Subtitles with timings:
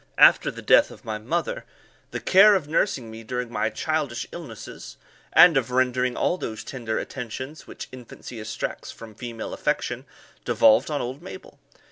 [0.17, 1.63] After the death of my mother,
[2.09, 4.97] the care of nursing me during my childish illnesses,
[5.31, 10.05] and of rendering all those tender attentions which infancy exacts from female affection,
[10.43, 11.59] devolved on old Mabel.